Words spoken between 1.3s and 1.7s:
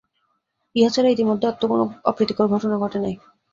আর তো